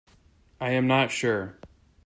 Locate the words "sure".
1.11-1.59